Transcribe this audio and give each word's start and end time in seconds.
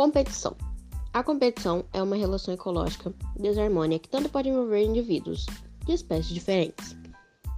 Competição. 0.00 0.56
A 1.12 1.22
competição 1.22 1.84
é 1.92 2.02
uma 2.02 2.16
relação 2.16 2.54
ecológica 2.54 3.12
desarmônica 3.38 4.04
que 4.04 4.08
tanto 4.08 4.30
pode 4.30 4.48
envolver 4.48 4.82
indivíduos 4.82 5.44
de 5.84 5.92
espécies 5.92 6.32
diferentes, 6.32 6.96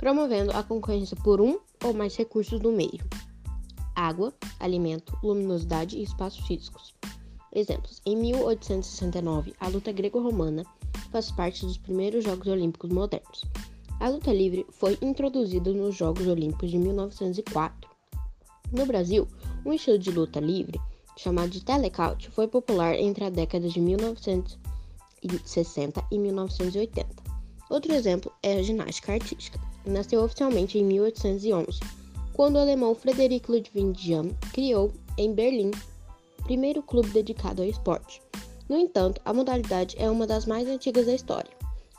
promovendo 0.00 0.50
a 0.50 0.64
concorrência 0.64 1.16
por 1.22 1.40
um 1.40 1.60
ou 1.84 1.94
mais 1.94 2.16
recursos 2.16 2.58
do 2.58 2.72
meio: 2.72 2.98
água, 3.94 4.34
alimento, 4.58 5.16
luminosidade 5.22 5.96
e 5.96 6.02
espaços 6.02 6.44
físicos. 6.44 6.92
Exemplos: 7.54 8.02
em 8.04 8.16
1869, 8.16 9.54
a 9.60 9.68
luta 9.68 9.92
grego-romana 9.92 10.64
faz 11.12 11.30
parte 11.30 11.64
dos 11.64 11.78
primeiros 11.78 12.24
Jogos 12.24 12.48
Olímpicos 12.48 12.90
modernos. 12.90 13.44
A 14.00 14.08
luta 14.08 14.32
livre 14.32 14.66
foi 14.72 14.98
introduzida 15.00 15.72
nos 15.72 15.94
Jogos 15.94 16.26
Olímpicos 16.26 16.72
de 16.72 16.78
1904. 16.78 17.88
No 18.72 18.84
Brasil, 18.84 19.28
um 19.64 19.72
estilo 19.72 19.96
de 19.96 20.10
luta 20.10 20.40
livre 20.40 20.80
chamado 21.22 21.50
de 21.50 21.64
telecaute, 21.64 22.28
foi 22.30 22.48
popular 22.48 22.94
entre 22.94 23.24
as 23.24 23.32
décadas 23.32 23.72
de 23.72 23.80
1960 23.80 26.04
e 26.10 26.18
1980. 26.18 27.22
Outro 27.70 27.94
exemplo 27.94 28.30
é 28.42 28.58
a 28.58 28.62
ginástica 28.62 29.12
artística. 29.12 29.58
Nasceu 29.86 30.22
oficialmente 30.22 30.78
em 30.78 30.84
1811, 30.84 31.80
quando 32.32 32.56
o 32.56 32.58
alemão 32.58 32.92
Frederic 32.94 33.50
Ludwig 33.50 33.98
Jahn 33.98 34.28
criou, 34.52 34.92
em 35.16 35.32
Berlim, 35.32 35.70
o 36.40 36.42
primeiro 36.42 36.82
clube 36.82 37.08
dedicado 37.10 37.62
ao 37.62 37.68
esporte. 37.68 38.20
No 38.68 38.76
entanto, 38.76 39.20
a 39.24 39.32
modalidade 39.32 39.96
é 39.98 40.10
uma 40.10 40.26
das 40.26 40.44
mais 40.46 40.68
antigas 40.68 41.06
da 41.06 41.14
história. 41.14 41.52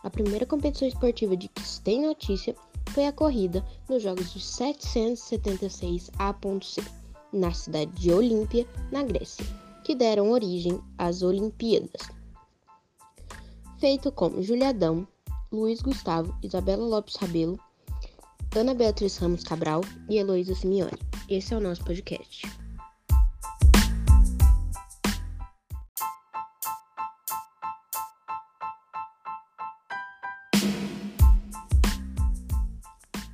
A 0.03 0.09
primeira 0.09 0.45
competição 0.45 0.85
esportiva 0.87 1.37
de 1.37 1.47
que 1.47 1.61
se 1.61 1.79
tem 1.81 2.01
notícia 2.01 2.53
foi 2.89 3.05
a 3.05 3.13
corrida 3.13 3.65
nos 3.89 4.03
Jogos 4.03 4.33
de 4.33 4.41
776 4.41 6.11
A.C 6.19 7.02
na 7.33 7.51
cidade 7.51 7.91
de 7.91 8.11
Olímpia, 8.11 8.67
na 8.91 9.03
Grécia, 9.03 9.45
que 9.83 9.95
deram 9.95 10.31
origem 10.31 10.79
às 10.97 11.23
Olimpíadas. 11.23 12.09
Feito 13.79 14.11
com 14.11 14.41
Julia 14.41 14.69
Adão, 14.69 15.07
Luiz 15.51 15.81
Gustavo, 15.81 16.33
Isabela 16.41 16.85
Lopes 16.85 17.15
Rabelo, 17.15 17.59
Ana 18.55 18.73
Beatriz 18.73 19.17
Ramos 19.17 19.43
Cabral 19.43 19.81
e 20.07 20.17
Heloísa 20.17 20.53
Simeone. 20.55 20.97
Esse 21.27 21.53
é 21.53 21.57
o 21.57 21.59
nosso 21.59 21.83
podcast. 21.83 22.47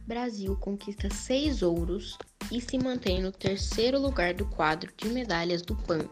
Brasil 0.08 0.56
conquista 0.56 1.10
seis 1.14 1.62
ouros 1.62 2.18
e 2.52 2.60
se 2.60 2.78
mantém 2.78 3.22
no 3.22 3.32
terceiro 3.32 4.00
lugar 4.00 4.34
do 4.34 4.46
quadro 4.46 4.92
de 4.98 5.10
medalhas 5.10 5.62
do 5.62 5.76
PAN. 5.76 6.08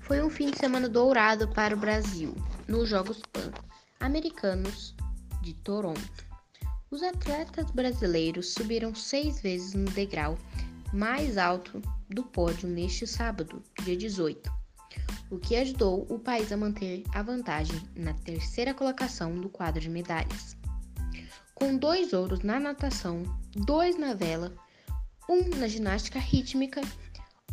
Foi 0.00 0.22
um 0.22 0.30
fim 0.30 0.50
de 0.50 0.58
semana 0.58 0.88
dourado 0.88 1.48
para 1.48 1.74
o 1.74 1.78
Brasil 1.78 2.34
nos 2.66 2.88
Jogos 2.88 3.20
Pan-Americanos 3.32 4.94
de 5.42 5.54
Toronto. 5.54 6.30
Os 6.90 7.02
atletas 7.02 7.70
brasileiros 7.70 8.52
subiram 8.52 8.94
seis 8.94 9.40
vezes 9.40 9.74
no 9.74 9.90
degrau 9.90 10.36
mais 10.92 11.38
alto 11.38 11.80
do 12.08 12.24
pódio 12.24 12.68
neste 12.68 13.06
sábado, 13.06 13.62
dia 13.84 13.96
18, 13.96 14.52
o 15.30 15.38
que 15.38 15.54
ajudou 15.54 16.04
o 16.10 16.18
país 16.18 16.50
a 16.50 16.56
manter 16.56 17.04
a 17.14 17.22
vantagem 17.22 17.80
na 17.94 18.12
terceira 18.12 18.74
colocação 18.74 19.36
do 19.36 19.48
quadro 19.48 19.80
de 19.80 19.88
medalhas. 19.88 20.56
Com 21.54 21.76
dois 21.76 22.12
ouros 22.12 22.40
na 22.40 22.58
natação, 22.58 23.22
dois 23.54 23.96
na 23.96 24.14
vela 24.14 24.52
um 25.30 25.48
na 25.56 25.68
ginástica 25.68 26.18
rítmica, 26.18 26.80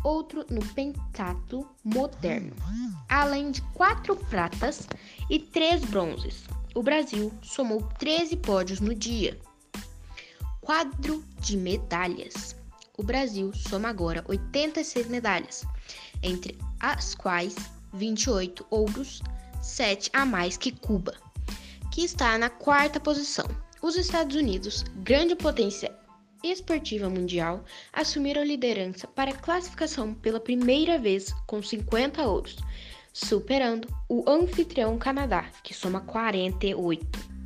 outro 0.02 0.44
no 0.50 0.64
pentatlo 0.74 1.70
moderno, 1.84 2.56
além 3.08 3.52
de 3.52 3.62
quatro 3.72 4.16
pratas 4.16 4.88
e 5.30 5.38
três 5.38 5.84
bronzes. 5.84 6.42
O 6.74 6.82
Brasil 6.82 7.32
somou 7.40 7.80
13 7.98 8.36
pódios 8.38 8.80
no 8.80 8.94
dia. 8.94 9.38
Quadro 10.60 11.24
de 11.40 11.56
medalhas. 11.56 12.56
O 12.96 13.02
Brasil 13.04 13.52
soma 13.54 13.88
agora 13.88 14.24
86 14.26 15.06
medalhas, 15.06 15.64
entre 16.20 16.58
as 16.80 17.14
quais 17.14 17.54
28 17.92 18.66
ouros, 18.70 19.22
7 19.62 20.10
a 20.12 20.26
mais 20.26 20.56
que 20.56 20.72
Cuba, 20.72 21.14
que 21.92 22.04
está 22.04 22.36
na 22.36 22.50
quarta 22.50 22.98
posição. 22.98 23.46
Os 23.80 23.96
Estados 23.96 24.34
Unidos, 24.34 24.82
grande 24.96 25.36
potência 25.36 25.96
esportiva 26.42 27.08
mundial 27.08 27.64
assumiram 27.92 28.44
liderança 28.44 29.06
para 29.06 29.30
a 29.30 29.36
classificação 29.36 30.14
pela 30.14 30.40
primeira 30.40 30.98
vez 30.98 31.32
com 31.46 31.62
50 31.62 32.22
ouros, 32.26 32.56
superando 33.12 33.88
o 34.08 34.24
anfitrião 34.28 34.96
Canadá, 34.98 35.50
que 35.62 35.74
soma 35.74 36.00
48. 36.00 37.38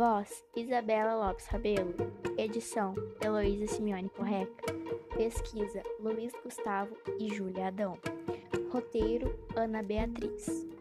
Voz: 0.00 0.42
Isabela 0.56 1.14
Lopes 1.14 1.46
Rabelo. 1.46 1.94
Edição: 2.38 2.94
Heloísa 3.22 3.66
Simeone 3.66 4.08
Porreca. 4.08 4.74
Pesquisa: 5.14 5.82
Luiz 6.00 6.32
Gustavo 6.42 6.96
e 7.18 7.28
Júlia 7.34 7.66
Adão. 7.66 7.98
Roteiro: 8.72 9.28
Ana 9.56 9.82
Beatriz. 9.82 10.79